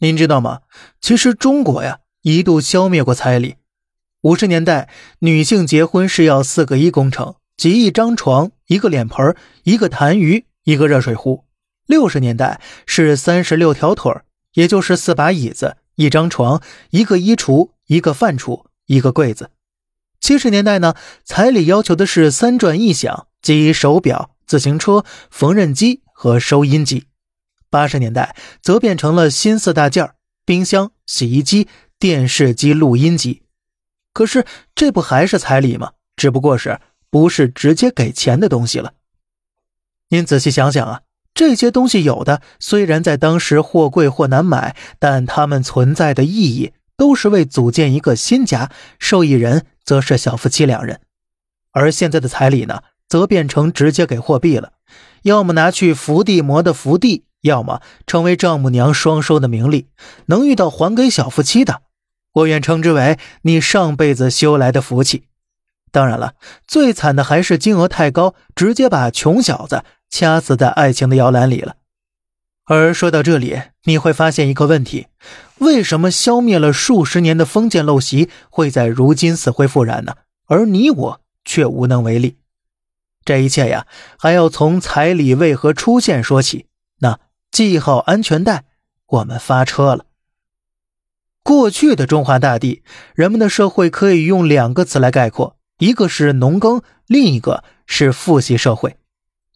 [0.00, 0.60] 您知道吗？
[1.00, 3.56] 其实中国呀一度消灭过彩礼。
[4.22, 4.88] 五十年代，
[5.20, 9.34] 女性结婚是要四个一工程，即一张床、一个脸盆、
[9.64, 11.44] 一个痰盂、一个热水壶。
[11.86, 14.12] 六十年代是三十六条腿
[14.52, 19.50] 也就是四把椅子、一张床、一个衣橱、一个饭橱、一个柜子。
[20.20, 20.94] 七十年代呢，
[21.24, 27.06] 彩礼要求的是三转一响，即手表、自行车、缝纫机和收音机。
[27.70, 30.10] 八十年代则变成了新四大件：
[30.44, 31.68] 冰箱、洗衣机、
[31.98, 33.42] 电视机、录音机。
[34.12, 35.92] 可是这不还是彩礼吗？
[36.16, 38.94] 只不过是不是直接给钱的东西了。
[40.08, 41.02] 您仔细想想啊，
[41.34, 51.00] 这些东西有的虽然在当时或贵或难买，但它们存在的意义都是为组建一个新家，受益人则是小夫妻两人。
[51.70, 54.72] 而现在的彩礼呢，则变成直接给货币了，
[55.22, 57.26] 要么拿去伏地魔的伏地。
[57.42, 59.86] 要么成为丈母娘双收的名利，
[60.26, 61.82] 能遇到还给小夫妻的，
[62.32, 65.24] 我愿称之为你上辈子修来的福气。
[65.92, 66.34] 当然了，
[66.66, 71.76] 最惨的还是金额太高，直接把穷小子掐死在爱情的摇篮里了。
[72.66, 75.06] 而说到这里，你会发现一个问题：
[75.58, 80.16] 为什么消灭了数十年的封建陋习会在如今死灰复燃呢？
[80.46, 82.36] 而你我却无能为力。
[83.24, 83.86] 这一切呀，
[84.18, 86.66] 还要从彩礼为何出现说起。
[86.98, 87.20] 那。
[87.66, 88.66] 系好安全带，
[89.06, 90.04] 我们发车了。
[91.42, 92.84] 过去的中华大地，
[93.16, 98.96] 人们的社会可以用两个词来概括：一个是农耕，另一个是父系社会。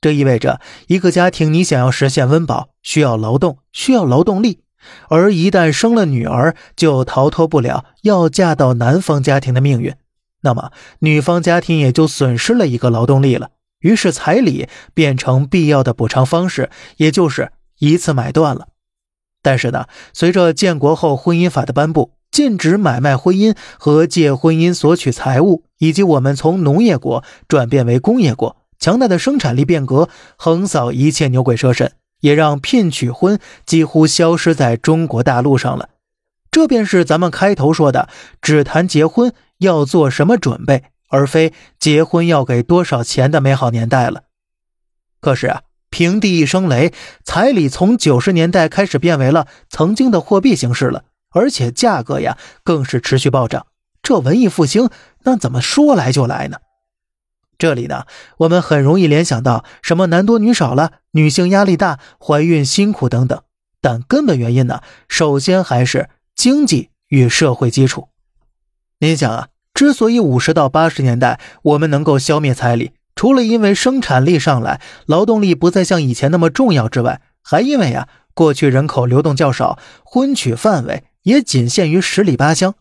[0.00, 4.64] 这意味着一个家庭，你想要实现温饱，需要劳动，需要劳动力。
[5.08, 9.94] 而一旦生了女儿，就逃脱不了要嫁到男方家庭的命运。
[10.40, 13.50] 那么，女方家庭也就损失了一个劳动力了。
[13.78, 17.52] 于是，彩礼变成必要的补偿方式，也就是。
[17.82, 18.68] 一次买断了，
[19.42, 35.88] 但是呢，随着建国后婚姻法的颁布，禁止买卖婚姻和借婚姻索取财物，以及我们从农业国转变为工业国，强大的生产力变革横扫一切牛鬼蛇神，也让聘娶婚几乎消失在中国大陆上了。
[36.52, 38.08] 这便是咱们开头说的，
[38.40, 44.22] 只谈结婚要做什么准备，而非结婚要给多少钱的美好年代了。
[45.20, 45.62] 可是啊。
[45.92, 46.92] 平地一声雷，
[47.22, 53.66] 彩礼从九十年代开始变为了曾经的货币形式了，而且价格呀更是持续暴涨。
[54.02, 54.88] 这文艺复兴
[55.24, 56.56] 那怎么说来就来呢？
[57.58, 58.06] 这里呢，
[58.38, 63.40] 我们很容易联想到什么男多女少了，女性压力大，怀孕辛苦等等。
[63.80, 68.08] 但根本原因呢，首先还是经济与社会基础。
[68.98, 72.92] 您想啊，之所以五十到八十年代我们能够消灭彩礼。
[73.14, 82.74] 除了因为生产力上来，劳动力不再像以前那么重要之外，还因为啊，过去人口流动较少，婚娶范围也仅限于十里八乡。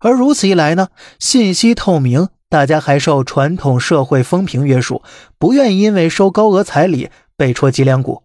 [0.00, 5.02] 而如此一来呢，信息透明，大家还受传统社会风评约束，
[5.38, 8.22] 不愿意因为收高额彩礼被戳脊梁骨。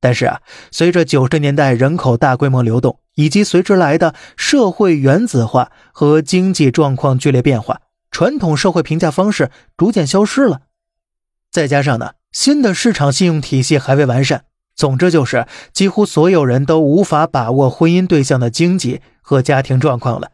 [0.00, 7.80] 但是啊，随着九十年代人口大规模流动，以及随之来的社会原子化和经济状况剧烈变化。
[8.10, 10.62] 传统社会评价方式逐渐消失了，
[11.50, 14.44] 再加上呢，新的市场信用体系还未完善。
[14.74, 20.32] 总之就是，几乎所有人都无法把握婚姻对象的经济和家庭状况了。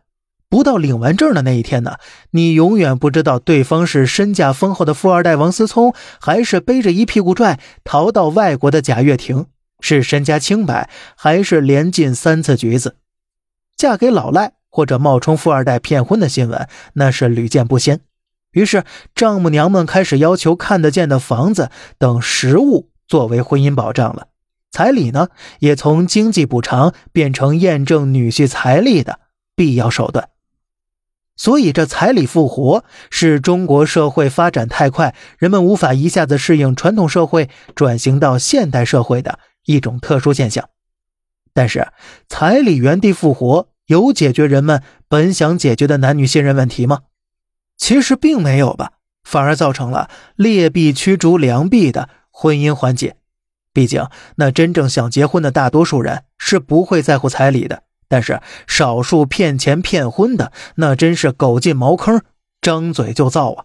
[0.49, 1.97] 不到领完证的那一天呢，
[2.31, 9.47] 你永远不知道对方是身价丰厚的富二代王思聪，还是背着一屁股债逃到外国的贾跃亭，
[9.81, 12.97] 是身家清白，还是连进三次局子，
[13.77, 14.56] 嫁给老赖。
[14.77, 18.03] 或者冒充富二代骗婚的新闻，那是屡见不鲜。
[18.53, 24.29] 于是，丈母娘们开始要求看得见的房子等实物作为婚姻保障了。
[24.71, 25.29] 彩礼呢，
[25.61, 29.21] 也从经济补偿变成验证女婿财力的
[29.55, 30.29] 必要手段。
[31.37, 40.69] 所以，这彩礼复活是中国社会发展太快，人们无法一下子适应传统社会转型到现代社会的一种特殊现象。
[41.55, 41.89] 但是，
[42.29, 43.69] 彩礼原地复活。
[43.87, 47.03] 有解决人们本想解决的男女信任问题吗？
[47.77, 48.93] 其实并没有吧，
[49.23, 53.17] 反而造成了劣币驱逐良币的婚姻环节。
[53.73, 62.23] 毕竟，那真正想结婚的大多数人是不会在乎彩礼的，但是少数骗钱骗婚的，那真是狗进茅坑，
[62.61, 63.65] 张嘴就造啊！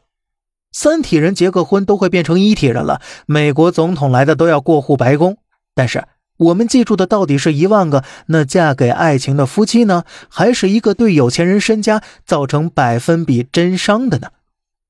[0.72, 5.38] 三体人结个婚都会变成一体人了，美国总统来的都要过户白宫，
[5.74, 6.06] 但是。
[6.42, 14.30] 我们记住的到底是一万个那嫁给爱情的夫妻呢，还是一个对有钱人身家造成百分比真伤的呢？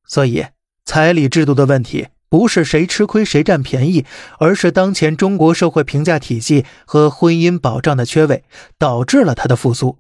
[0.06, 0.46] 所以，
[0.86, 4.06] 彩礼制度的问题不是谁吃亏谁占便宜，
[4.40, 8.46] 而是当前中国社会评价体系和婚姻保障的缺位，
[8.78, 9.98] 导致了他的复苏。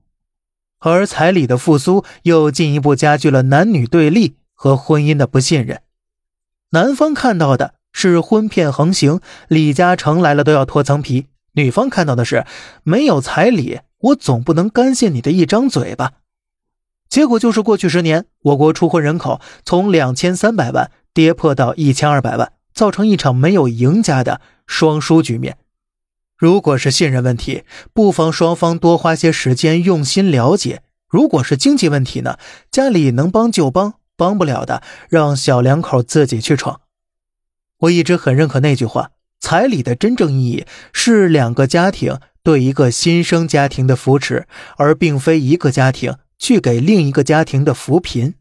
[0.79, 5.81] 而彩礼的复苏，又进一步加剧了男女对立和婚姻的不信任。
[6.71, 9.19] 男方看到的是婚骗横行，
[9.49, 12.45] 李嘉诚来了都要脱层皮；女方看到的是
[12.83, 16.13] 没有彩礼，我总不能甘心你的一张嘴吧。
[17.09, 25.57] 结果就是，过去十年，我国出婚人口从两千三百万跌破到一千二百万，造成一场没有赢家的双输局面。
[26.37, 30.77] 如果是信任问题，不妨双方多花些时间用心了解；
[31.09, 32.37] 如果是经济问题呢，
[32.71, 36.79] 家里能帮就帮，帮不了的让小两口自己去闯。
[37.79, 44.47] 我一直很认可那句话：彩礼的真正意义是两个家庭对一个新生家庭的扶持，
[44.77, 46.15] 而并非一个家庭。
[46.41, 48.33] 去给另一个家庭的扶贫。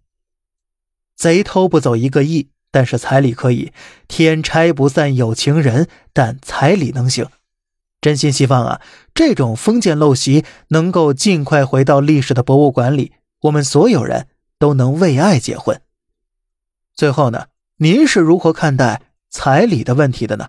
[1.15, 3.75] 贼偷不走一个亿，但是彩礼可以。
[4.09, 7.27] 天拆不散有情人，但彩礼能行。
[8.01, 8.81] 真心希望啊，
[9.13, 13.13] 这种封建陋习能够尽快回到历史的博物馆里，
[13.43, 15.79] 我们所有人都能为爱结婚。
[16.95, 20.49] 最后呢，您是如何看待彩礼的问题的呢？